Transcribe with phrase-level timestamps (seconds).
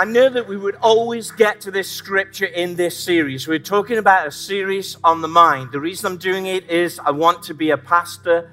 [0.00, 3.46] I know that we would always get to this scripture in this series.
[3.46, 5.72] We're talking about a series on the mind.
[5.72, 8.50] The reason I'm doing it is I want to be a pastor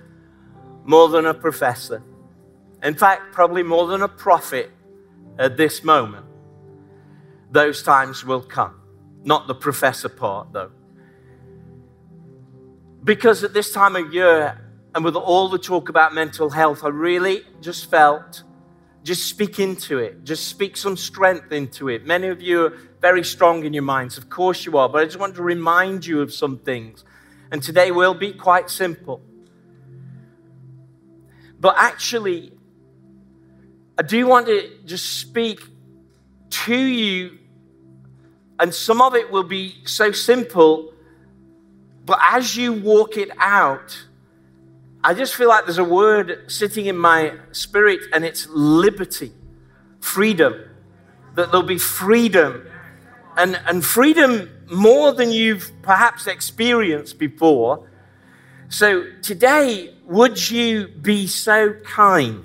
[0.84, 2.04] more than a professor.
[2.84, 4.72] In fact, probably more than a prophet
[5.40, 6.26] at this moment.
[7.50, 8.82] Those times will come.
[9.24, 10.72] Not the professor part, though.
[13.06, 16.90] Because at this time of year, and with all the talk about mental health, I
[16.90, 18.44] really just felt
[19.08, 20.26] just speak into it.
[20.26, 22.06] Just speak some strength into it.
[22.06, 24.18] Many of you are very strong in your minds.
[24.18, 24.90] Of course you are.
[24.90, 27.06] But I just want to remind you of some things.
[27.50, 29.22] And today will be quite simple.
[31.58, 32.52] But actually,
[33.98, 35.62] I do want to just speak
[36.50, 37.38] to you.
[38.60, 40.94] And some of it will be so simple.
[42.04, 44.06] But as you walk it out,
[45.04, 49.32] I just feel like there's a word sitting in my spirit, and it's liberty,
[50.00, 50.56] freedom.
[51.36, 52.68] That there'll be freedom.
[53.36, 57.88] And, and freedom more than you've perhaps experienced before.
[58.70, 62.44] So today, would you be so kind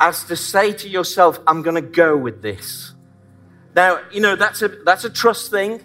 [0.00, 2.94] as to say to yourself, I'm going to go with this?
[3.74, 5.80] Now, you know, that's a, that's a trust thing.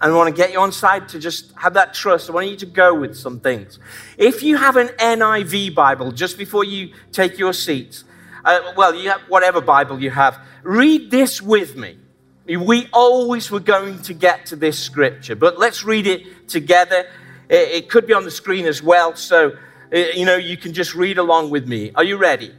[0.00, 2.30] I want to get you on side to just have that trust.
[2.30, 3.80] I want you to go with some things.
[4.16, 8.04] If you have an NIV Bible, just before you take your seats,
[8.44, 11.98] uh, well, you have whatever Bible you have, read this with me.
[12.46, 17.08] We always were going to get to this scripture, but let's read it together.
[17.48, 19.56] It, it could be on the screen as well, so
[19.92, 21.90] uh, you know you can just read along with me.
[21.94, 22.54] Are you ready?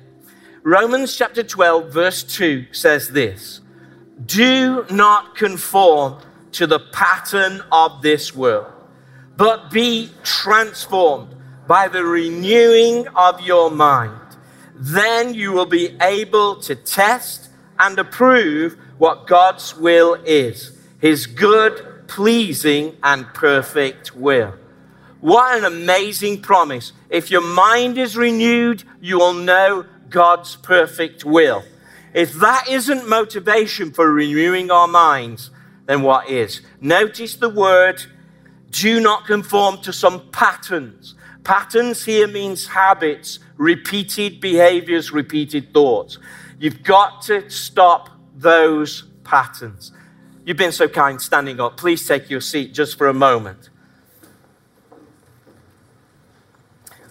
[0.61, 3.61] Romans chapter 12, verse 2 says this
[4.25, 6.21] Do not conform
[6.53, 8.71] to the pattern of this world,
[9.37, 11.35] but be transformed
[11.67, 14.19] by the renewing of your mind.
[14.75, 22.07] Then you will be able to test and approve what God's will is his good,
[22.07, 24.53] pleasing, and perfect will.
[25.21, 26.91] What an amazing promise.
[27.09, 31.63] If your mind is renewed, you will know God's perfect will.
[32.13, 35.51] If that isn't motivation for renewing our minds,
[35.89, 36.61] then what is.
[36.79, 37.99] Notice the word
[38.69, 41.15] do not conform to some patterns.
[41.43, 46.19] Patterns here means habits, repeated behaviors, repeated thoughts.
[46.59, 49.91] You've got to stop those patterns.
[50.45, 51.77] You've been so kind standing up.
[51.77, 53.71] Please take your seat just for a moment.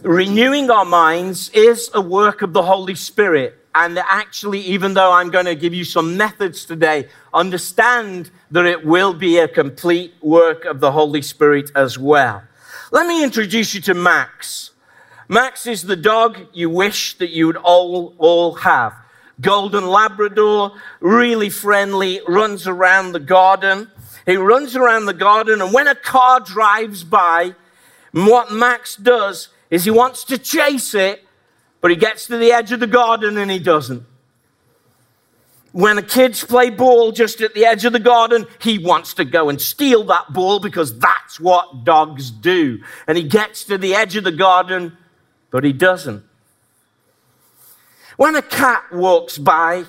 [0.03, 3.58] Renewing our minds is a work of the Holy Spirit.
[3.75, 8.85] And actually, even though I'm going to give you some methods today, understand that it
[8.85, 12.43] will be a complete work of the Holy Spirit as well.
[12.91, 14.71] Let me introduce you to Max.
[15.29, 18.95] Max is the dog you wish that you would all, all have.
[19.41, 23.91] Golden Labrador, really friendly, runs around the garden.
[24.25, 27.55] He runs around the garden, and when a car drives by,
[28.13, 31.25] what Max does is he wants to chase it
[31.81, 34.05] but he gets to the edge of the garden and he doesn't.
[35.73, 39.25] When the kids play ball just at the edge of the garden, he wants to
[39.25, 42.83] go and steal that ball because that's what dogs do.
[43.07, 44.97] And he gets to the edge of the garden,
[45.51, 46.25] but he doesn't.
[48.17, 49.85] When a cat walks by,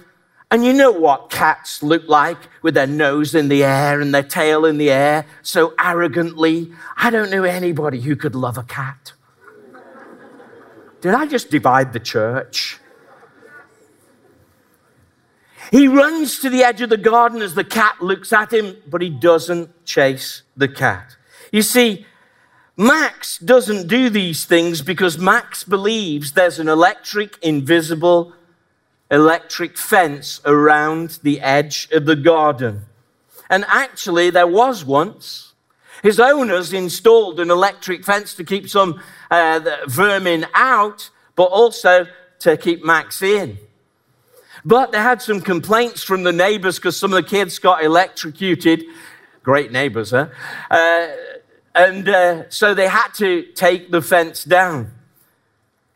[0.52, 4.24] and you know what cats look like with their nose in the air and their
[4.24, 6.72] tail in the air so arrogantly.
[6.98, 9.14] I don't know anybody who could love a cat.
[11.02, 12.80] Did I just divide the church?
[15.72, 19.01] He runs to the edge of the garden as the cat looks at him, but
[19.01, 21.16] he doesn't chase the cat.
[21.51, 22.06] You see,
[22.75, 28.34] Max doesn't do these things because Max believes there's an electric, invisible,
[29.12, 32.86] electric fence around the edge of the garden.
[33.50, 35.54] And actually, there was once.
[36.01, 39.01] His owners installed an electric fence to keep some
[39.31, 42.08] uh, vermin out, but also
[42.40, 43.58] to keep Max in.
[44.66, 48.84] But they had some complaints from the neighbors because some of the kids got electrocuted.
[49.44, 50.28] Great neighbors, huh?
[50.70, 51.08] Uh,
[51.76, 54.92] and uh, so they had to take the fence down.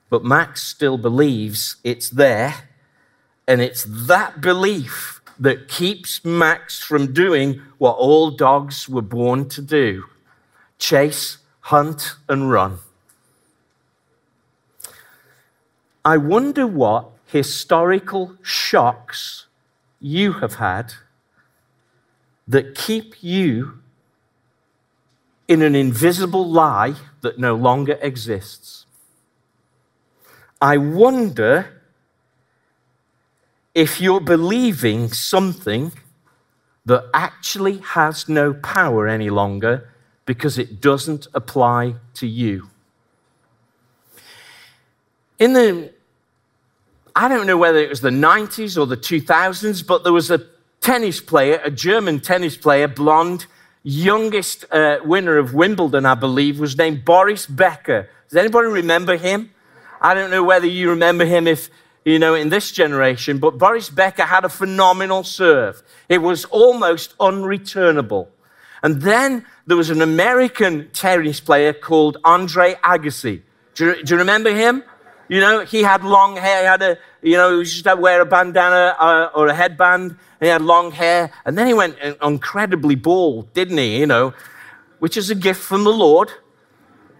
[0.10, 2.70] But Max still believes it's there,
[3.48, 9.62] and it's that belief that keeps Max from doing what all dogs were born to
[9.62, 10.06] do
[10.78, 12.78] chase, hunt, and run.
[16.06, 19.48] I wonder what historical shocks
[20.00, 20.94] you have had
[22.48, 23.80] that keep you
[25.48, 28.86] in an invisible lie that no longer exists.
[30.62, 31.82] I wonder
[33.74, 35.94] if you're believing something
[36.86, 39.90] that actually has no power any longer
[40.26, 42.70] because it doesn't apply to you.
[45.44, 45.92] In the,
[47.14, 50.46] I don't know whether it was the 90s or the 2000s, but there was a
[50.80, 53.48] tennis player, a German tennis player, blonde,
[53.84, 58.08] youngest uh, winner of Wimbledon, I believe, was named Boris Becker.
[58.30, 59.52] Does anybody remember him?
[60.00, 61.70] I don't know whether you remember him if,
[62.06, 65.84] you know, in this generation, but Boris Becker had a phenomenal serve.
[66.08, 68.28] It was almost unreturnable.
[68.82, 73.42] And then there was an American tennis player called Andre Agassi.
[73.76, 74.84] Do you, do you remember him?
[75.28, 76.62] You know, he had long hair.
[76.62, 80.12] He had a, you know, he used to wear a bandana uh, or a headband.
[80.12, 81.32] and he had long hair.
[81.46, 84.00] And then he went incredibly bald, didn't he?
[84.00, 84.34] You know,
[85.00, 86.32] which is a gift from the Lord.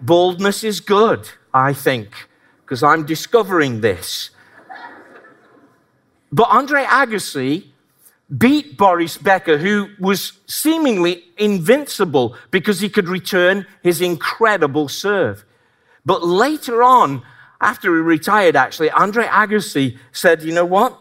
[0.02, 2.28] Baldness is good, I think,
[2.62, 4.32] because I'm discovering this.
[6.32, 7.68] But Andre Agassi
[8.38, 15.46] beat Boris Becker, who was seemingly invincible because he could return his incredible serve.
[16.06, 17.24] But later on,
[17.64, 21.00] after he retired, actually, Andre Agassi said, You know what?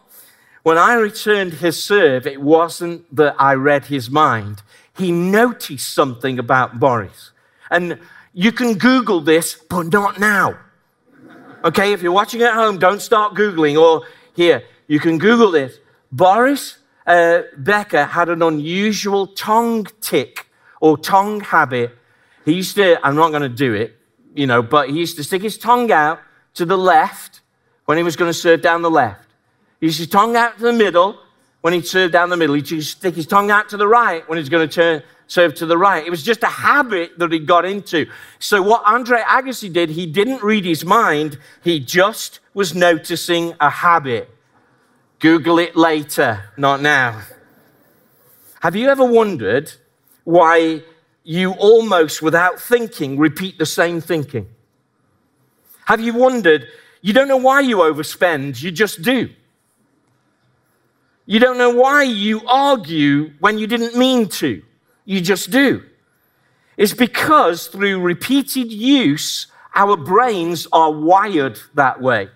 [0.63, 4.63] When I returned his serve, it wasn't that I read his mind.
[4.97, 7.33] He noticed something about Boris.
[7.71, 7.99] And
[8.33, 10.57] you can Google this, but not now.
[11.65, 13.81] Okay, if you're watching at home, don't start Googling.
[13.81, 15.79] Or here, you can Google this.
[16.13, 20.47] Boris uh, Becker had an unusual tongue tick
[20.81, 21.97] or tongue habit.
[22.45, 23.97] He used to, I'm not going to do it,
[24.35, 26.21] you know, but he used to stick his tongue out
[26.55, 27.41] to the left
[27.87, 29.29] when he was going to serve down the left.
[29.81, 31.19] He used to tongue out to the middle
[31.61, 32.55] when he'd serve down the middle.
[32.55, 35.55] He'd stick his tongue out to the right when he was going to turn, serve
[35.57, 36.07] to the right.
[36.07, 38.07] It was just a habit that he got into.
[38.39, 41.39] So what Andre Agassi did, he didn't read his mind.
[41.63, 44.29] He just was noticing a habit.
[45.19, 47.23] Google it later, not now.
[48.61, 49.73] Have you ever wondered
[50.25, 50.83] why
[51.25, 54.49] you almost without thinking repeat the same thinking?
[55.87, 56.69] Have you wondered,
[57.01, 59.31] you don't know why you overspend, you just do.
[61.27, 64.63] You don't know why you argue when you didn't mean to,
[65.05, 65.83] you just do.
[66.77, 72.29] It's because through repeated use, our brains are wired that way.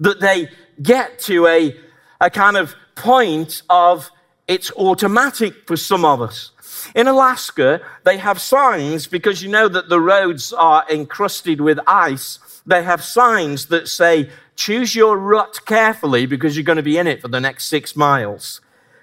[0.00, 0.50] That they
[0.80, 1.76] get to a,
[2.20, 4.10] a kind of point of
[4.46, 6.52] it's automatic for some of us.
[6.94, 12.38] In Alaska, they have signs because you know that the roads are encrusted with ice.
[12.66, 17.06] They have signs that say, choose your rut carefully because you're going to be in
[17.06, 18.60] it for the next six miles.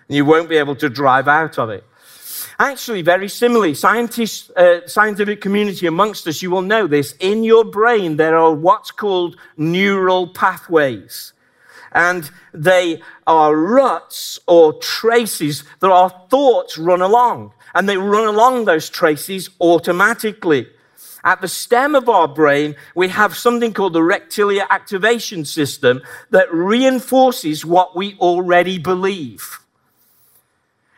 [0.07, 1.83] And you won't be able to drive out of it.
[2.57, 7.13] Actually, very similarly, scientists, uh, scientific community amongst us, you will know this.
[7.19, 11.33] In your brain, there are what's called neural pathways
[11.95, 18.65] and they are ruts or traces that our thoughts run along, and they run along
[18.65, 20.67] those traces automatically.
[21.23, 26.53] At the stem of our brain, we have something called the reticular activation system that
[26.53, 29.59] reinforces what we already believe.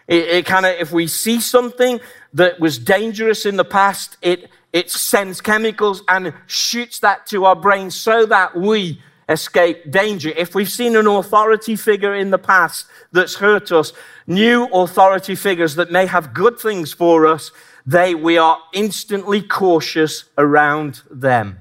[0.08, 2.00] It, it kind of, if we see something
[2.34, 7.56] that was dangerous in the past, it, it sends chemicals and shoots that to our
[7.56, 10.30] brain so that we escape danger.
[10.30, 13.94] If we've seen an authority figure in the past that's hurt us,
[14.26, 17.52] new authority figures that may have good things for us,
[17.86, 21.60] they, we are instantly cautious around them.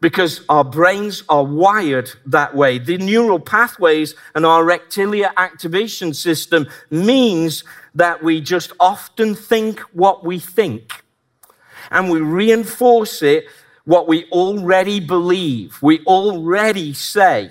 [0.00, 2.78] Because our brains are wired that way.
[2.78, 10.22] The neural pathways and our reticular activation system means that we just often think what
[10.22, 11.04] we think.
[11.90, 13.46] And we reinforce it
[13.84, 15.78] what we already believe.
[15.82, 17.50] We already say,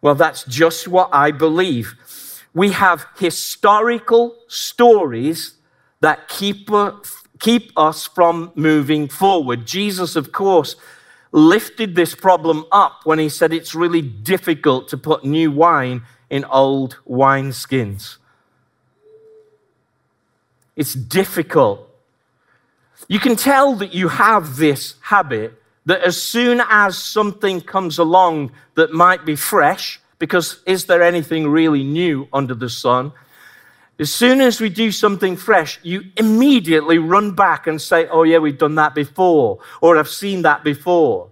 [0.00, 1.94] well, that's just what I believe.
[2.54, 5.54] We have historical stories
[6.00, 6.70] that keep,
[7.38, 9.66] keep us from moving forward.
[9.66, 10.76] Jesus, of course,
[11.32, 16.44] lifted this problem up when he said it's really difficult to put new wine in
[16.44, 18.16] old wineskins.
[20.76, 21.89] It's difficult
[23.10, 28.52] you can tell that you have this habit that as soon as something comes along
[28.76, 33.10] that might be fresh, because is there anything really new under the sun?
[33.98, 38.38] As soon as we do something fresh, you immediately run back and say, Oh, yeah,
[38.38, 41.30] we've done that before, or I've seen that before.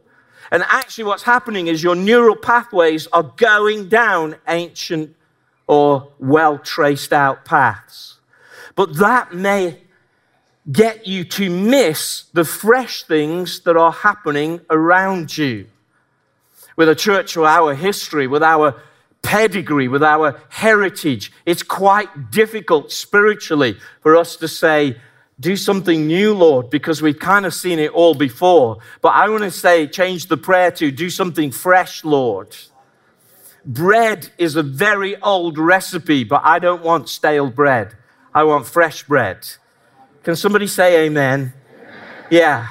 [0.51, 5.15] And actually, what's happening is your neural pathways are going down ancient
[5.69, 8.19] or well traced out paths.
[8.75, 9.79] But that may
[10.71, 15.67] get you to miss the fresh things that are happening around you.
[16.77, 18.81] With a church or our history, with our
[19.23, 24.97] pedigree, with our heritage, it's quite difficult spiritually for us to say,
[25.41, 28.79] do something new, Lord, because we've kind of seen it all before.
[29.01, 32.57] But I want to say, change the prayer to do something fresh, Lord.
[33.65, 37.95] Bread is a very old recipe, but I don't want stale bread.
[38.35, 39.47] I want fresh bread.
[40.29, 41.55] Can somebody say amen?
[41.81, 42.29] amen?
[42.31, 42.69] Yeah.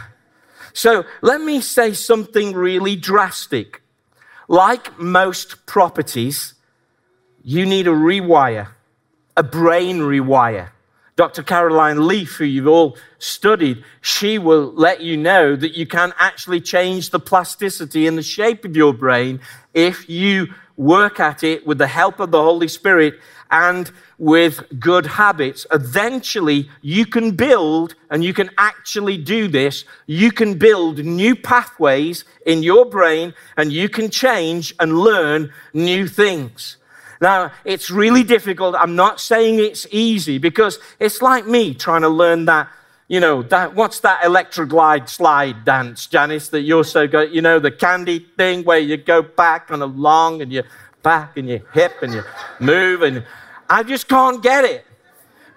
[0.74, 3.82] So let me say something really drastic.
[4.48, 6.54] Like most properties,
[7.42, 8.74] you need a rewire,
[9.36, 10.70] a brain rewire.
[11.16, 11.42] Dr.
[11.42, 16.62] Caroline Leaf, who you've all studied, she will let you know that you can actually
[16.62, 19.40] change the plasticity and the shape of your brain
[19.74, 23.20] if you work at it with the help of the Holy Spirit
[23.52, 25.66] and with good habits.
[25.72, 32.26] Eventually, you can build, and you can actually do this, you can build new pathways
[32.46, 36.78] in your brain and you can change and learn new things.
[37.20, 38.76] Now, it's really difficult.
[38.76, 42.70] I'm not saying it's easy because it's like me trying to learn that,
[43.08, 47.60] you know, that what's that electroglide slide dance, Janice, that you're so good, you know,
[47.60, 50.64] the candy thing where you go back and along and you
[51.08, 52.22] back and your hip and you
[52.60, 53.24] move and
[53.70, 54.86] I just can't get it.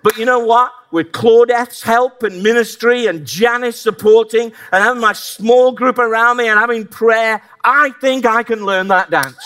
[0.04, 0.70] But you know what?
[0.92, 6.46] With Claudette's help and ministry and Janice supporting and having my small group around me
[6.46, 9.44] and having prayer, I think I can learn that dance.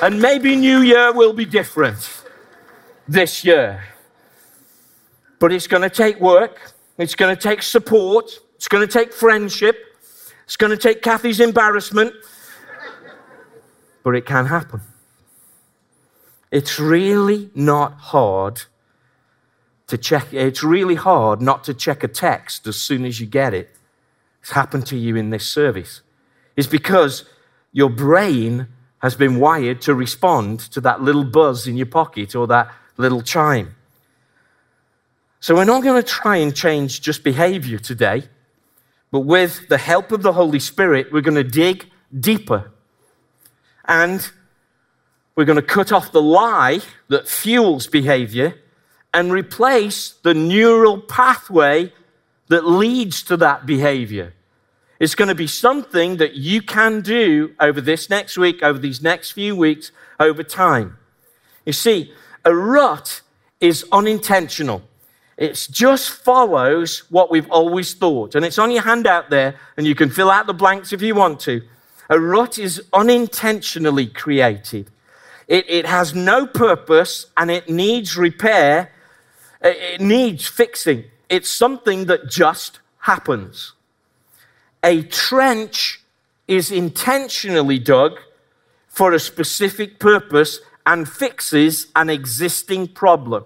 [0.00, 2.22] And maybe New Year will be different
[3.08, 3.82] this year.
[5.40, 9.12] But it's going to take work, it's going to take support, it's going to take
[9.12, 9.76] friendship,
[10.44, 12.14] it's going to take Kathy's embarrassment.
[14.04, 14.82] But it can happen.
[16.52, 18.62] It's really not hard
[19.88, 20.32] to check.
[20.32, 23.74] It's really hard not to check a text as soon as you get it.
[24.40, 26.02] It's happened to you in this service.
[26.54, 27.24] It's because
[27.72, 28.68] your brain
[28.98, 33.22] has been wired to respond to that little buzz in your pocket or that little
[33.22, 33.74] chime.
[35.40, 38.28] So, we're not going to try and change just behavior today,
[39.10, 42.70] but with the help of the Holy Spirit, we're going to dig deeper.
[43.86, 44.30] And
[45.36, 48.58] we're going to cut off the lie that fuels behavior
[49.12, 51.92] and replace the neural pathway
[52.48, 54.34] that leads to that behavior.
[55.00, 59.02] It's going to be something that you can do over this next week, over these
[59.02, 60.98] next few weeks, over time.
[61.66, 62.12] You see,
[62.44, 63.22] a rut
[63.60, 64.82] is unintentional.
[65.36, 68.34] It just follows what we've always thought.
[68.34, 71.14] And it's on your handout there, and you can fill out the blanks if you
[71.14, 71.62] want to.
[72.08, 74.90] A rut is unintentionally created.
[75.48, 78.92] It, it has no purpose and it needs repair.
[79.62, 81.04] It needs fixing.
[81.28, 83.72] It's something that just happens.
[84.82, 86.02] A trench
[86.46, 88.18] is intentionally dug
[88.88, 93.44] for a specific purpose and fixes an existing problem.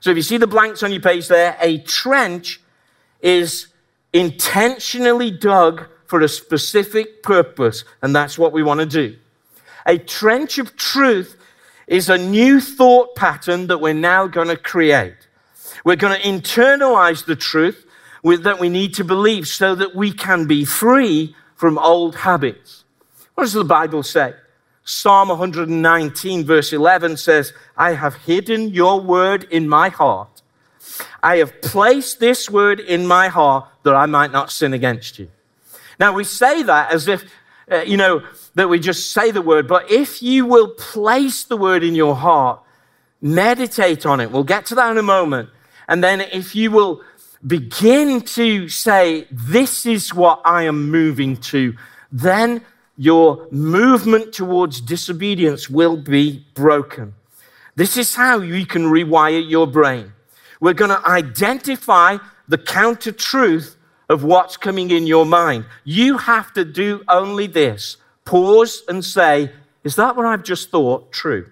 [0.00, 2.60] So if you see the blanks on your page there, a trench
[3.20, 3.68] is
[4.12, 9.16] intentionally dug for a specific purpose, and that's what we want to do.
[9.86, 11.36] A trench of truth
[11.86, 15.14] is a new thought pattern that we're now going to create.
[15.84, 17.86] We're going to internalize the truth
[18.24, 22.84] that we need to believe so that we can be free from old habits.
[23.34, 24.34] What does the Bible say?
[24.82, 30.42] Psalm 119, verse 11 says, I have hidden your word in my heart.
[31.22, 35.28] I have placed this word in my heart that I might not sin against you.
[35.98, 37.24] Now, we say that as if,
[37.70, 38.22] uh, you know,
[38.54, 42.14] that we just say the word, but if you will place the word in your
[42.14, 42.60] heart,
[43.20, 45.50] meditate on it, we'll get to that in a moment.
[45.88, 47.02] And then if you will
[47.46, 51.76] begin to say, This is what I am moving to,
[52.10, 52.62] then
[52.96, 57.14] your movement towards disobedience will be broken.
[57.74, 60.12] This is how you can rewire your brain.
[60.60, 62.16] We're going to identify
[62.48, 63.75] the counter truth
[64.08, 65.66] of what's coming in your mind.
[65.84, 69.50] You have to do only this pause and say,
[69.84, 71.50] Is that what I've just thought true?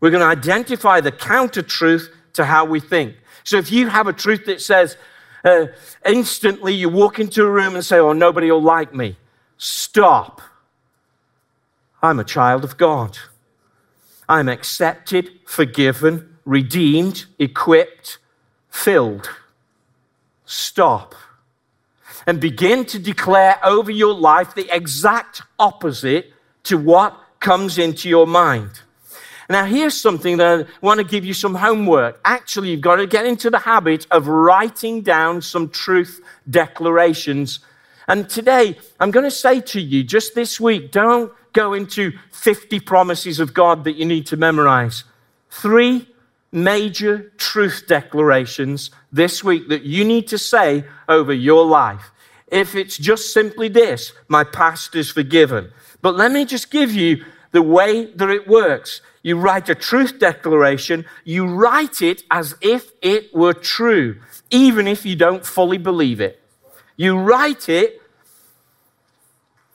[0.00, 3.16] We're going to identify the counter truth to how we think.
[3.44, 4.96] So if you have a truth that says,
[5.44, 5.66] uh,
[6.06, 9.16] instantly you walk into a room and say, Oh, nobody will like me,
[9.56, 10.40] stop.
[12.02, 13.18] I'm a child of God.
[14.28, 18.18] I'm accepted, forgiven, redeemed, equipped,
[18.70, 19.28] filled.
[20.50, 21.14] Stop.
[22.26, 26.32] And begin to declare over your life the exact opposite
[26.64, 28.80] to what comes into your mind.
[29.48, 32.20] Now, here's something that I want to give you some homework.
[32.24, 37.60] Actually, you've got to get into the habit of writing down some truth declarations.
[38.08, 42.80] And today, I'm going to say to you just this week don't go into 50
[42.80, 45.04] promises of God that you need to memorize.
[45.48, 46.08] Three
[46.52, 52.10] major truth declarations this week that you need to say over your life.
[52.48, 55.72] If it's just simply this, my past is forgiven.
[56.02, 59.00] But let me just give you the way that it works.
[59.22, 65.04] You write a truth declaration, you write it as if it were true, even if
[65.04, 66.42] you don't fully believe it.
[66.96, 68.00] You write it,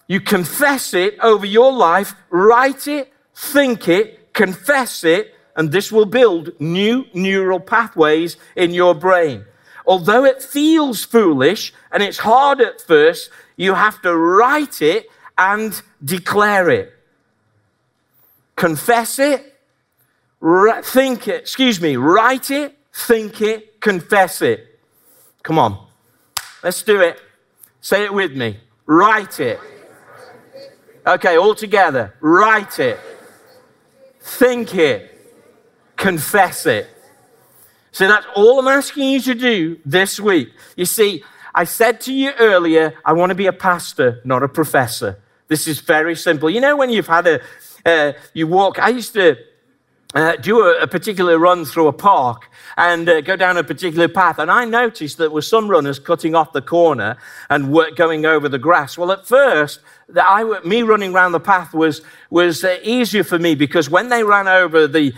[0.07, 6.05] you confess it over your life, write it, think it, confess it, and this will
[6.05, 9.45] build new neural pathways in your brain.
[9.87, 15.07] Although it feels foolish and it's hard at first, you have to write it
[15.37, 16.93] and declare it.
[18.55, 19.53] Confess it,
[20.83, 24.79] think it, excuse me, write it, think it, confess it.
[25.43, 25.85] Come on,
[26.63, 27.19] let's do it.
[27.81, 28.57] Say it with me.
[28.87, 29.59] Write it.
[31.05, 32.15] Okay, all together.
[32.19, 32.99] Write it.
[34.19, 35.14] Think it
[35.97, 36.87] confess it.
[37.91, 40.51] So that's all I'm asking you to do this week.
[40.75, 41.23] You see,
[41.53, 45.17] I said to you earlier, I want to be a pastor, not a professor.
[45.47, 46.49] This is very simple.
[46.49, 47.41] You know, when you've had a,
[47.85, 49.37] uh, you walk, I used to
[50.15, 54.07] uh, do a, a, particular run through a park and uh, go down a particular
[54.07, 54.39] path.
[54.39, 57.17] And I noticed that there were some runners cutting off the corner
[57.49, 58.97] and going over the grass.
[58.97, 63.37] Well, at first, the, I, me running around the path was, was uh, easier for
[63.37, 65.13] me because when they ran over the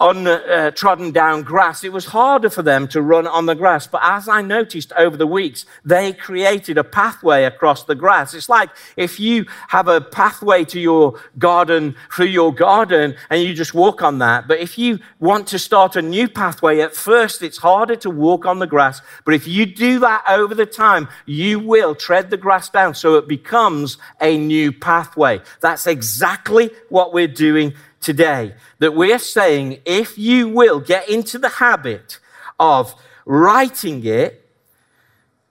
[0.00, 3.86] untrodden uh, down grass, it was harder for them to run on the grass.
[3.86, 8.34] But as I noticed over the weeks, they created a pathway across the grass.
[8.34, 13.54] It's like if you have a pathway to your garden through your garden and you
[13.54, 14.46] just walk on that.
[14.46, 18.46] But if you want to start a new pathway, at first it's harder to walk
[18.46, 19.00] on the grass.
[19.24, 23.16] But if you do that over the time, you will tread the grass down so
[23.16, 25.40] it becomes a new pathway.
[25.60, 31.48] That's exactly what we're doing today that we're saying if you will get into the
[31.48, 32.18] habit
[32.58, 34.48] of writing it,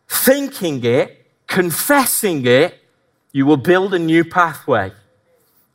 [0.08, 2.76] thinking it, confessing it,
[3.32, 4.92] you will build a new pathway.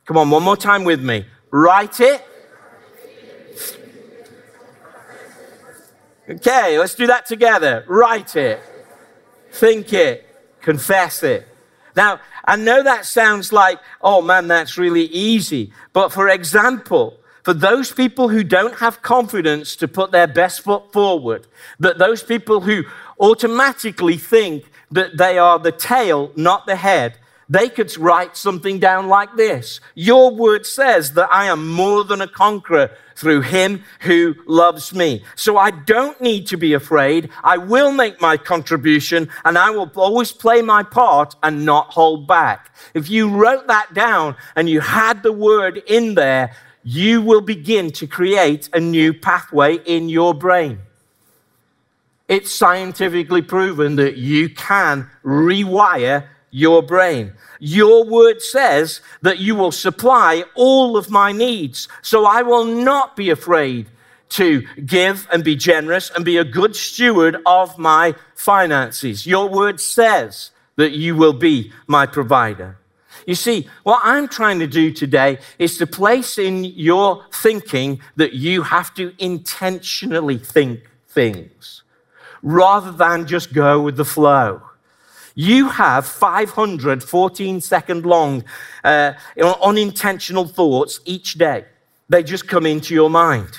[0.05, 1.25] Come on, one more time with me.
[1.51, 2.25] Write it.
[6.29, 7.83] Okay, let's do that together.
[7.87, 8.61] Write it,
[9.51, 10.25] think it,
[10.61, 11.47] confess it.
[11.95, 15.71] Now, I know that sounds like, oh man, that's really easy.
[15.93, 20.93] But for example, for those people who don't have confidence to put their best foot
[20.93, 21.45] forward,
[21.79, 22.83] that those people who
[23.19, 27.17] automatically think that they are the tail, not the head,
[27.49, 32.21] they could write something down like this Your word says that I am more than
[32.21, 35.23] a conqueror through him who loves me.
[35.35, 37.29] So I don't need to be afraid.
[37.43, 42.27] I will make my contribution and I will always play my part and not hold
[42.27, 42.73] back.
[42.93, 47.91] If you wrote that down and you had the word in there, you will begin
[47.91, 50.79] to create a new pathway in your brain.
[52.27, 57.33] It's scientifically proven that you can rewire your brain.
[57.59, 61.87] Your word says that you will supply all of my needs.
[62.01, 63.87] So I will not be afraid
[64.29, 69.25] to give and be generous and be a good steward of my finances.
[69.25, 72.77] Your word says that you will be my provider.
[73.25, 78.33] You see, what I'm trying to do today is to place in your thinking that
[78.33, 81.83] you have to intentionally think things
[82.41, 84.61] rather than just go with the flow.
[85.35, 88.43] You have 514 second long
[88.83, 89.13] uh,
[89.61, 91.65] unintentional thoughts each day.
[92.09, 93.49] They just come into your mind.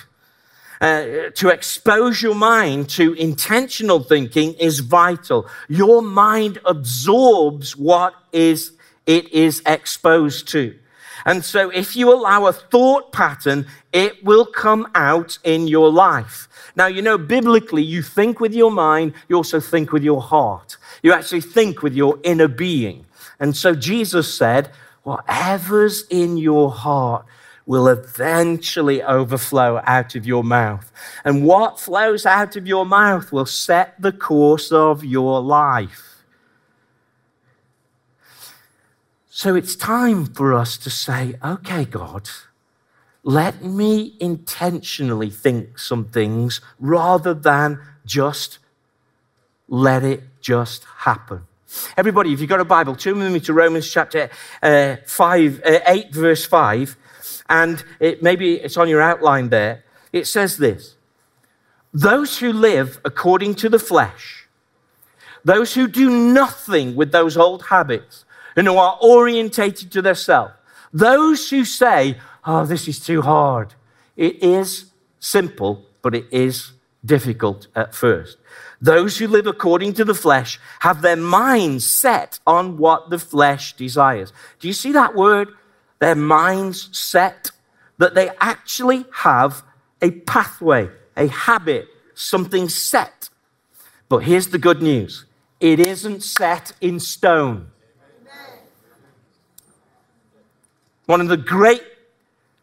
[0.80, 5.48] Uh, to expose your mind to intentional thinking is vital.
[5.68, 8.72] Your mind absorbs what is
[9.06, 10.76] it is exposed to.
[11.24, 16.48] And so, if you allow a thought pattern, it will come out in your life.
[16.76, 20.76] Now, you know, biblically, you think with your mind, you also think with your heart.
[21.02, 23.06] You actually think with your inner being.
[23.40, 24.70] And so Jesus said,
[25.04, 27.26] Whatever's in your heart
[27.66, 30.90] will eventually overflow out of your mouth.
[31.24, 36.13] And what flows out of your mouth will set the course of your life.
[39.36, 42.30] So it's time for us to say, okay, God,
[43.24, 48.60] let me intentionally think some things rather than just
[49.66, 51.48] let it just happen.
[51.96, 54.30] Everybody, if you've got a Bible, turn with me to Romans chapter
[54.62, 56.96] uh, 5, uh, 8, verse 5,
[57.48, 59.82] and it, maybe it's on your outline there.
[60.12, 60.94] It says this
[61.92, 64.46] Those who live according to the flesh,
[65.44, 68.23] those who do nothing with those old habits,
[68.56, 70.52] and who are orientated to their self,
[70.92, 73.74] Those who say, oh, this is too hard,
[74.16, 76.72] it is simple, but it is
[77.04, 78.38] difficult at first.
[78.80, 83.74] Those who live according to the flesh have their minds set on what the flesh
[83.74, 84.32] desires.
[84.60, 85.48] Do you see that word?
[85.98, 87.50] Their minds set.
[87.98, 89.62] That they actually have
[90.02, 93.30] a pathway, a habit, something set.
[94.08, 95.24] But here's the good news
[95.60, 97.70] it isn't set in stone.
[101.06, 101.82] One of the great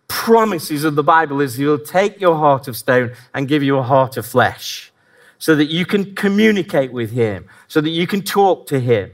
[0.07, 3.83] promises of the Bible is He'll take your heart of stone and give you a
[3.83, 4.91] heart of flesh
[5.37, 9.11] so that you can communicate with Him, so that you can talk to Him.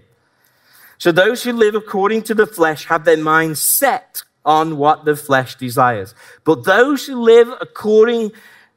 [0.98, 5.16] So those who live according to the flesh have their minds set on what the
[5.16, 6.16] flesh desires.
[6.44, 8.32] But those who live according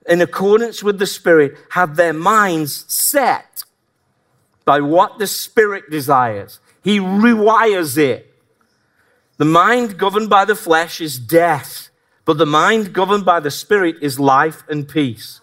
[0.06, 3.64] in accordance with the Spirit have their minds set
[4.64, 6.60] by what the Spirit desires.
[6.82, 8.29] He rewires it.
[9.40, 11.88] The mind governed by the flesh is death,
[12.26, 15.40] but the mind governed by the Spirit is life and peace.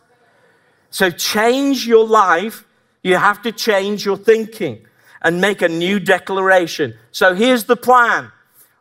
[0.92, 2.64] So change your life,
[3.02, 4.86] you have to change your thinking
[5.24, 6.94] and make a new declaration.
[7.12, 8.32] So here's the plan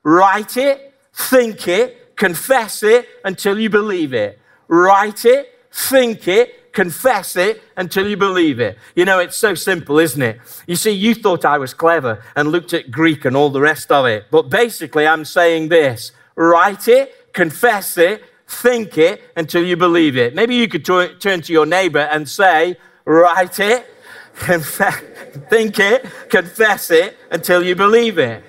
[0.03, 4.39] write it, think it, confess it until you believe it.
[4.69, 8.77] Write it, think it, confess it until you believe it.
[8.95, 10.39] You know, it's so simple, isn't it?
[10.67, 13.91] You see, you thought I was clever and looked at Greek and all the rest
[13.91, 14.27] of it.
[14.31, 20.35] But basically, I'm saying this write it, confess it, think it until you believe it.
[20.35, 23.87] Maybe you could t- turn to your neighbor and say, write it,
[24.35, 25.01] confess,
[25.49, 28.45] think it, confess it until you believe it.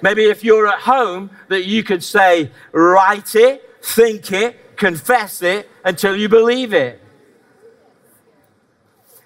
[0.00, 5.68] Maybe if you're at home, that you could say, write it, think it, confess it
[5.84, 7.02] until you believe it.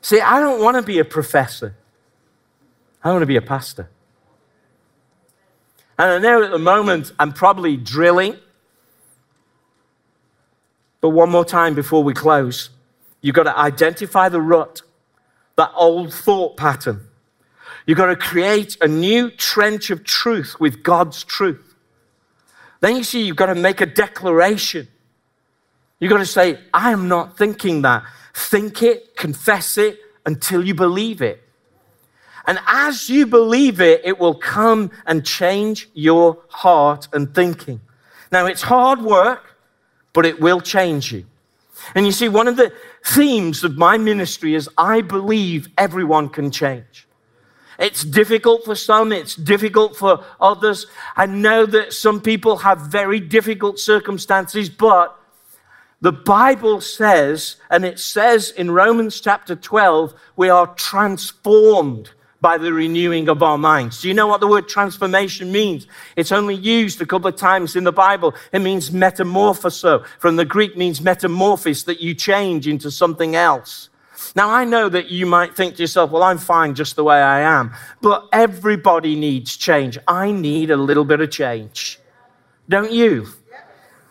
[0.03, 1.75] See, I don't want to be a professor.
[3.03, 3.89] I want to be a pastor.
[5.99, 8.37] And I know at the moment I'm probably drilling.
[11.01, 12.71] But one more time before we close,
[13.21, 14.83] you've got to identify the rut,
[15.57, 17.09] that old thought pattern.
[17.87, 21.75] You've got to create a new trench of truth with God's truth.
[22.81, 24.89] Then you see, you've got to make a declaration.
[25.99, 28.05] You've got to say, I am not thinking that.
[28.35, 31.43] Think it, confess it until you believe it.
[32.47, 37.81] And as you believe it, it will come and change your heart and thinking.
[38.33, 39.57] Now, it's hard work,
[40.13, 41.27] but it will change you.
[41.95, 42.73] And you see, one of the
[43.05, 47.07] themes of my ministry is I believe everyone can change.
[47.79, 50.87] It's difficult for some, it's difficult for others.
[51.17, 55.19] I know that some people have very difficult circumstances, but
[56.03, 62.11] the Bible says, and it says in Romans chapter 12, we are transformed
[62.41, 64.03] by the renewing of our minds.
[64.03, 65.87] Do you know what the word transformation means?
[66.17, 68.35] It's only used a couple of times in the Bible.
[68.53, 70.05] It means metamorphoso.
[70.19, 73.89] From the Greek means metamorphosis, that you change into something else.
[74.35, 77.23] Now, I know that you might think to yourself, well, I'm fine just the way
[77.23, 77.75] I am.
[78.01, 79.99] But everybody needs change.
[80.09, 82.01] I need a little bit of change.
[82.69, 83.29] Don't you?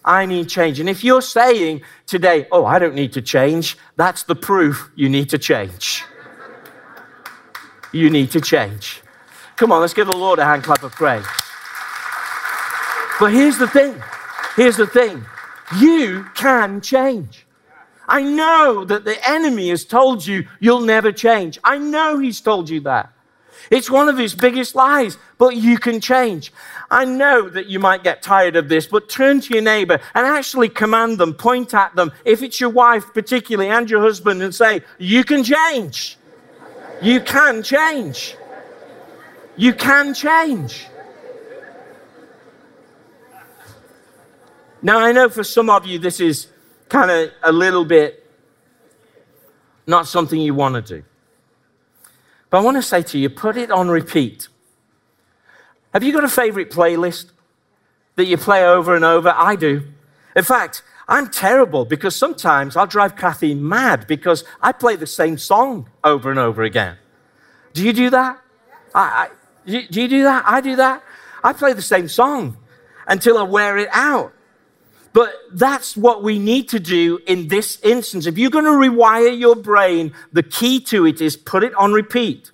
[0.04, 0.80] I need change.
[0.80, 5.10] And if you're saying today, oh, I don't need to change, that's the proof you
[5.10, 6.04] need to change.
[7.92, 9.02] You need to change.
[9.58, 11.26] Come on, let's give the Lord a hand clap of praise.
[13.20, 14.02] But here's the thing
[14.56, 15.24] here's the thing
[15.78, 17.46] you can change.
[18.08, 21.60] I know that the enemy has told you you'll never change.
[21.64, 23.14] I know he's told you that.
[23.69, 26.52] It's one of his biggest lies, but you can change.
[26.89, 30.26] I know that you might get tired of this, but turn to your neighbor and
[30.26, 34.54] actually command them, point at them, if it's your wife particularly and your husband, and
[34.54, 36.17] say, You can change.
[37.02, 38.36] You can change.
[39.56, 40.88] You can change.
[44.82, 46.47] Now, I know for some of you, this is
[46.89, 48.21] kind of a little bit
[49.86, 51.04] not something you want to do.
[52.52, 54.50] But I want to say to you, put it on repeat.
[55.94, 57.32] Have you got a favorite playlist
[58.18, 59.34] that you play over and over?
[59.36, 59.84] I do.
[60.36, 65.38] In fact, I'm terrible because sometimes I'll drive Kathy mad because I play the same
[65.38, 66.98] song over and over again.
[67.74, 68.40] Do you do that?
[68.94, 69.30] I, I,
[69.90, 70.44] do you do that?
[70.46, 71.04] I do that.
[71.44, 72.58] I play the same song
[73.08, 74.34] until I wear it out.
[75.13, 78.26] But that's what we need to do in this instance.
[78.28, 81.91] If you're going to rewire your brain, the key to it is put it on
[81.91, 82.52] repeat.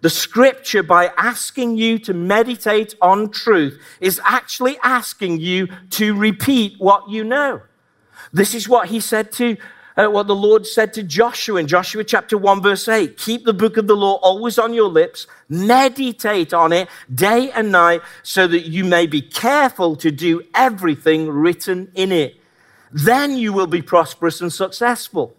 [0.00, 6.76] The scripture, by asking you to meditate on truth, is actually asking you to repeat
[6.78, 7.60] what you know.
[8.32, 9.58] This is what he said to
[9.96, 13.52] uh, what the Lord said to Joshua in Joshua chapter 1, verse 8 Keep the
[13.52, 18.46] book of the law always on your lips, meditate on it day and night, so
[18.46, 22.36] that you may be careful to do everything written in it.
[22.92, 25.36] Then you will be prosperous and successful.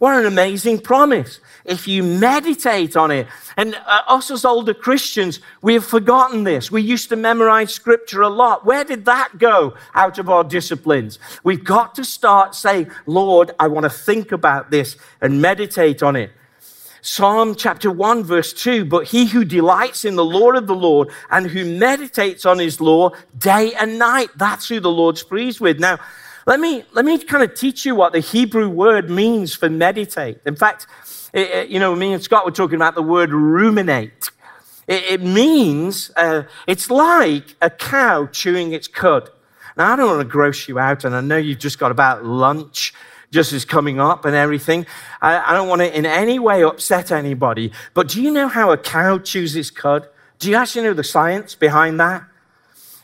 [0.00, 1.40] What an amazing promise.
[1.66, 3.26] If you meditate on it.
[3.58, 6.70] And uh, us as older Christians, we have forgotten this.
[6.70, 8.64] We used to memorize scripture a lot.
[8.64, 11.18] Where did that go out of our disciplines?
[11.44, 16.16] We've got to start saying, Lord, I want to think about this and meditate on
[16.16, 16.30] it.
[17.02, 21.10] Psalm chapter 1, verse 2 But he who delights in the law of the Lord
[21.30, 25.78] and who meditates on his law day and night, that's who the Lord's pleased with.
[25.78, 25.98] Now,
[26.46, 30.38] let me, let me kind of teach you what the Hebrew word means for meditate.
[30.46, 30.86] In fact,
[31.32, 34.30] it, it, you know, me and Scott were talking about the word ruminate.
[34.86, 39.30] It, it means, uh, it's like a cow chewing its cud.
[39.76, 42.24] Now, I don't want to gross you out, and I know you've just got about
[42.24, 42.92] lunch
[43.30, 44.86] just as coming up and everything.
[45.22, 48.72] I, I don't want to in any way upset anybody, but do you know how
[48.72, 50.08] a cow chews its cud?
[50.38, 52.24] Do you actually know the science behind that?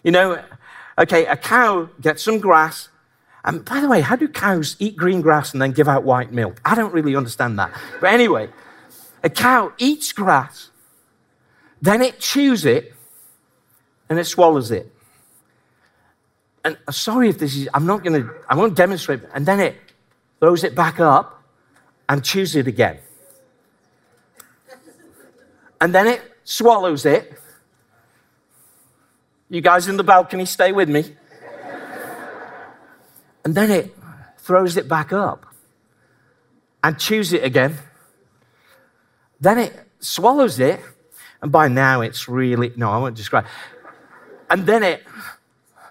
[0.03, 0.43] You know,
[0.99, 2.89] okay, a cow gets some grass,
[3.47, 6.33] and by the way, how do cows eat green grass and then give out white
[6.33, 6.61] milk?
[6.65, 7.73] I don't really understand that.
[8.01, 8.49] But anyway,
[9.23, 10.71] a cow eats grass,
[11.81, 12.93] then it chews it,
[14.11, 14.93] and it swallows it.
[16.65, 19.61] And uh, sorry if this is, I'm not going to, I won't demonstrate, and then
[19.61, 19.77] it
[20.41, 21.41] throws it back up
[22.09, 22.99] and chews it again.
[25.81, 27.39] And then it swallows it.
[29.49, 31.15] You guys in the balcony, stay with me
[33.47, 33.97] and then it
[34.39, 35.47] throws it back up
[36.83, 37.79] and chews it again.
[39.41, 40.81] Then it swallows it,
[41.41, 43.47] and by now it's really, no, I won't describe.
[44.51, 45.05] And then it,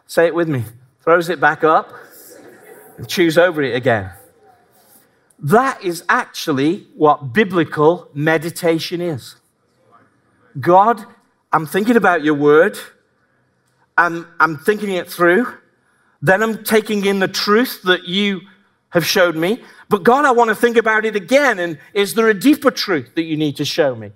[0.06, 0.66] say it with me,
[1.02, 1.94] throws it back up
[2.98, 4.12] and chews over it again.
[5.40, 9.38] That is actually what biblical meditation is.
[10.60, 11.06] God,
[11.54, 12.78] I'm thinking about your word,
[13.98, 15.54] and I'm thinking it through,
[16.22, 18.42] then I'm taking in the truth that you
[18.90, 19.62] have showed me.
[19.90, 21.60] But God, I want to think about it again.
[21.60, 24.12] And is there a deeper truth that you need to show me?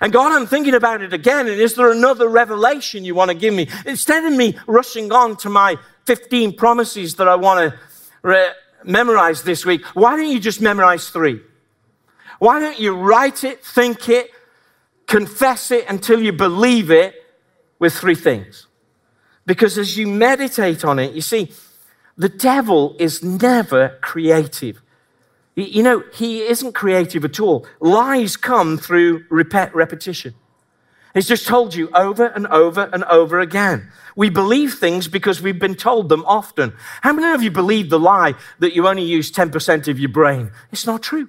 [0.00, 1.48] And God, I'm thinking about it again.
[1.48, 3.68] And is there another revelation you want to give me?
[3.86, 5.76] Instead of me rushing on to my
[6.06, 7.78] 15 promises that I want to
[8.22, 8.52] re-
[8.84, 11.40] memorize this week, why don't you just memorize three?
[12.38, 14.30] Why don't you write it, think it,
[15.06, 17.14] confess it until you believe it
[17.78, 18.66] with three things?
[19.46, 21.52] Because as you meditate on it, you see,
[22.16, 24.82] the devil is never creative.
[25.56, 27.66] You know, he isn't creative at all.
[27.80, 30.34] Lies come through repetition.
[31.14, 33.90] He's just told you over and over and over again.
[34.14, 36.72] We believe things because we've been told them often.
[37.00, 40.52] How many of you believe the lie that you only use 10% of your brain?
[40.70, 41.28] It's not true.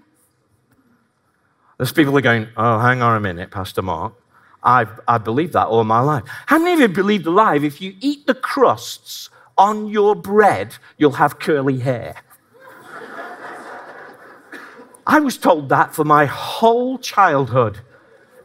[1.77, 4.13] There's people that are going, oh, hang on a minute, Pastor Mark.
[4.63, 6.23] I've, I believed that all my life.
[6.45, 7.55] How many of you believe the lie?
[7.55, 12.15] If you eat the crusts on your bread, you'll have curly hair?
[15.07, 17.79] I was told that for my whole childhood.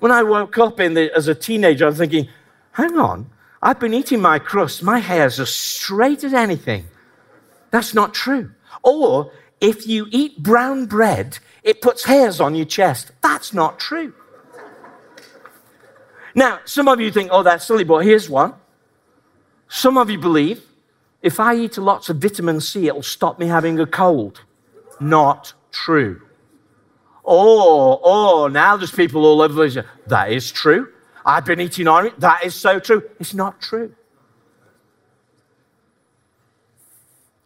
[0.00, 2.28] When I woke up the, as a teenager, I was thinking,
[2.72, 3.30] hang on,
[3.62, 6.86] I've been eating my crust, my hair's as straight as anything.
[7.70, 8.52] That's not true.
[8.82, 13.12] Or if you eat brown bread, it puts hairs on your chest.
[13.22, 14.14] That's not true.
[16.36, 18.52] Now, some of you think, oh, that's silly, but here's one.
[19.68, 20.62] Some of you believe
[21.22, 24.42] if I eat lots of vitamin C, it'll stop me having a cold.
[25.00, 26.20] Not true.
[27.24, 29.86] Oh, oh, now there's people all over the place.
[30.06, 30.92] That is true.
[31.24, 32.14] I've been eating orange.
[32.18, 33.02] That is so true.
[33.18, 33.94] It's not true.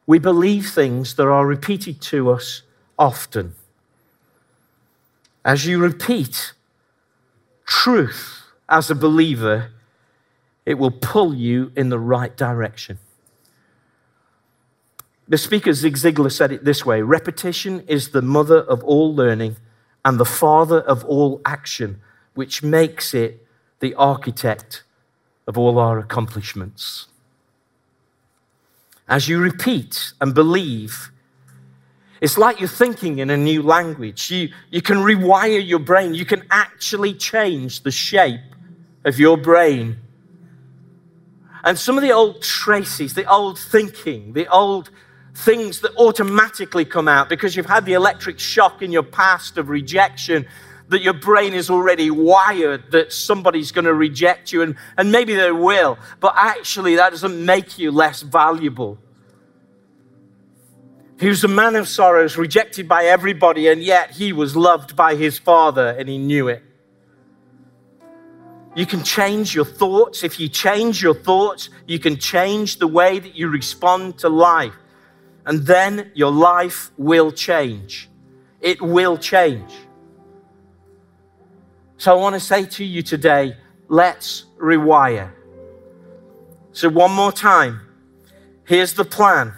[0.06, 2.62] We believe things that are repeated to us
[2.98, 3.54] often.
[5.44, 6.52] As you repeat
[7.64, 8.39] truth,
[8.70, 9.72] as a believer,
[10.64, 12.98] it will pull you in the right direction.
[15.28, 19.56] The speaker Zig Ziglar said it this way repetition is the mother of all learning
[20.04, 22.00] and the father of all action,
[22.34, 23.46] which makes it
[23.80, 24.82] the architect
[25.46, 27.06] of all our accomplishments.
[29.08, 31.10] As you repeat and believe,
[32.20, 34.30] it's like you're thinking in a new language.
[34.30, 36.14] You, you can rewire your brain.
[36.14, 38.40] You can actually change the shape
[39.04, 39.98] of your brain.
[41.62, 44.90] And some of the old traces, the old thinking, the old
[45.34, 49.68] things that automatically come out because you've had the electric shock in your past of
[49.68, 50.46] rejection,
[50.88, 55.34] that your brain is already wired that somebody's going to reject you, and, and maybe
[55.34, 58.98] they will, but actually that doesn't make you less valuable.
[61.20, 65.14] He was a man of sorrows, rejected by everybody, and yet he was loved by
[65.16, 66.64] his father and he knew it.
[68.74, 70.22] You can change your thoughts.
[70.22, 74.74] If you change your thoughts, you can change the way that you respond to life.
[75.44, 78.08] And then your life will change.
[78.60, 79.72] It will change.
[81.96, 83.56] So I want to say to you today
[83.88, 85.32] let's rewire.
[86.72, 87.80] So, one more time,
[88.64, 89.52] here's the plan.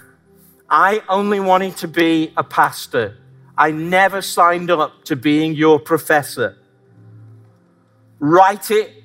[0.68, 3.18] I only wanted to be a pastor.
[3.56, 6.56] I never signed up to being your professor.
[8.18, 9.01] Write it,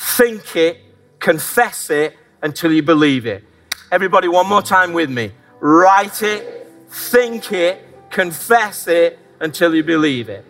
[0.00, 0.78] think it,
[1.18, 3.44] confess it until you believe it.
[3.92, 5.32] Everybody, one more time with me.
[5.60, 10.44] Write it, think it, confess it until you believe it.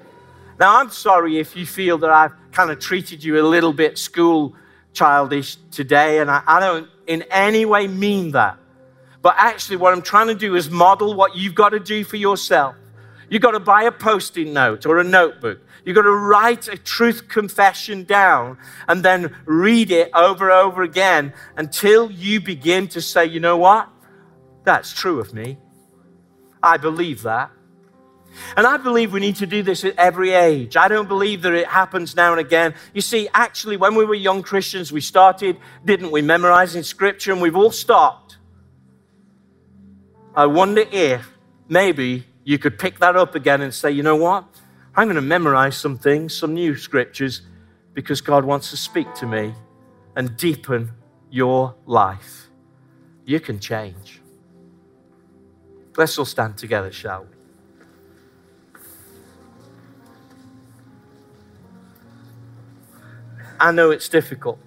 [0.60, 3.98] Now, I'm sorry if you feel that I've kind of treated you a little bit
[3.98, 4.54] school
[4.92, 8.56] childish today, and I, I don't in any way mean that.
[9.22, 12.16] But actually, what I'm trying to do is model what you've got to do for
[12.16, 12.76] yourself.
[13.28, 15.60] You've got to buy a post it note or a notebook.
[15.84, 20.82] You've got to write a truth confession down and then read it over and over
[20.82, 23.88] again until you begin to say, you know what?
[24.64, 25.58] That's true of me.
[26.62, 27.50] I believe that.
[28.56, 30.76] And I believe we need to do this at every age.
[30.76, 32.74] I don't believe that it happens now and again.
[32.94, 37.40] You see, actually, when we were young Christians, we started, didn't we, memorizing scripture, and
[37.40, 38.38] we've all stopped.
[40.34, 41.28] I wonder if
[41.68, 44.44] maybe you could pick that up again and say, you know what?
[44.94, 47.42] I'm going to memorize some things, some new scriptures,
[47.94, 49.54] because God wants to speak to me
[50.16, 50.92] and deepen
[51.30, 52.48] your life.
[53.24, 54.20] You can change.
[55.96, 57.36] Let's all stand together, shall we?
[63.60, 64.58] I know it's difficult.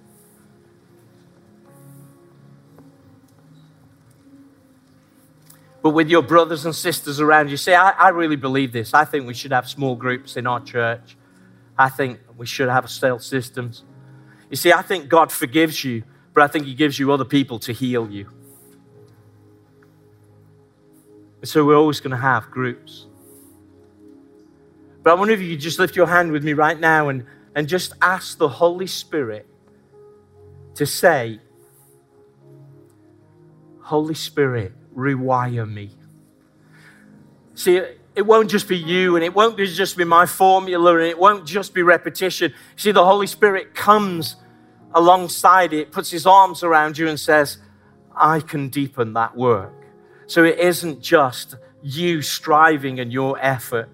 [5.84, 8.94] But with your brothers and sisters around you, see, I, I really believe this.
[8.94, 11.14] I think we should have small groups in our church.
[11.76, 13.84] I think we should have cell systems.
[14.48, 17.58] You see, I think God forgives you, but I think He gives you other people
[17.58, 18.30] to heal you.
[21.42, 23.04] And so we're always going to have groups.
[25.02, 27.26] But I wonder if you could just lift your hand with me right now and
[27.54, 29.46] and just ask the Holy Spirit
[30.76, 31.40] to say,
[33.82, 35.90] Holy Spirit, rewire me.
[37.54, 37.80] See,
[38.14, 41.46] it won't just be you, and it won't just be my formula, and it won't
[41.46, 42.52] just be repetition.
[42.76, 44.36] See, the Holy Spirit comes
[44.92, 47.58] alongside it, puts his arms around you, and says,
[48.14, 49.72] I can deepen that work.
[50.26, 53.88] So it isn't just you striving and your effort.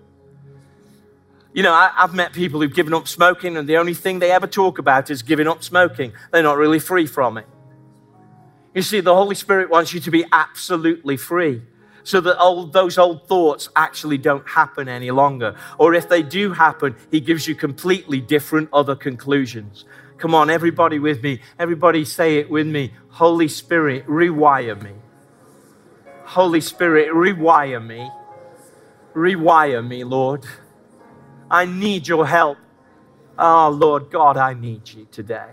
[1.52, 4.30] You know, I, have met people who've given up smoking, and the only thing they
[4.30, 6.12] ever talk about is giving up smoking.
[6.30, 7.46] They're not really free from it.
[8.74, 11.62] You see, the Holy Spirit wants you to be absolutely free
[12.04, 15.56] so that old, those old thoughts actually don't happen any longer.
[15.78, 19.85] Or if they do happen, He gives you completely different other conclusions.
[20.18, 21.40] Come on, everybody with me.
[21.59, 22.92] Everybody say it with me.
[23.09, 24.92] Holy Spirit, rewire me.
[26.24, 28.09] Holy Spirit, rewire me.
[29.14, 30.44] Rewire me, Lord.
[31.50, 32.59] I need your help.
[33.38, 35.48] Oh, Lord God, I need you today.